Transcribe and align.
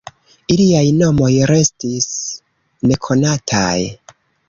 Iliaj 0.55 0.87
nomoj 1.01 1.29
restis 1.53 2.09
nekonataj. 2.93 3.79